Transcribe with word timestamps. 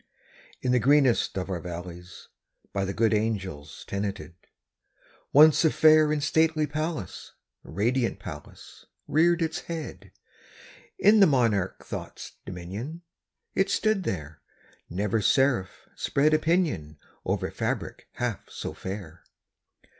In 0.63 0.71
the 0.71 0.79
greenest 0.79 1.37
of 1.37 1.47
our 1.47 1.59
valleys 1.59 2.27
By 2.73 2.91
good 2.91 3.13
angels 3.13 3.85
tenanted, 3.87 4.33
Once 5.31 5.63
a 5.63 5.69
fair 5.69 6.11
and 6.11 6.23
stately 6.23 6.65
palace 6.65 7.33
Radiant 7.61 8.19
palace 8.19 8.87
reared 9.07 9.43
its 9.43 9.59
head. 9.69 10.11
In 10.97 11.19
the 11.19 11.27
monarch 11.27 11.85
Thought's 11.85 12.31
dominion 12.47 13.03
It 13.53 13.69
stood 13.69 14.01
there! 14.01 14.41
Never 14.89 15.21
seraph 15.21 15.87
spread 15.95 16.33
a 16.33 16.39
pinion 16.39 16.97
Over 17.23 17.51
fabric 17.51 18.07
half 18.13 18.49
so 18.49 18.73
fair! 18.73 19.23